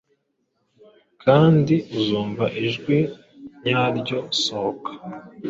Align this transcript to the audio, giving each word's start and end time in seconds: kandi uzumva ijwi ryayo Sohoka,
kandi 1.23 1.75
uzumva 1.97 2.45
ijwi 2.63 2.97
ryayo 3.61 4.17
Sohoka, 4.41 4.91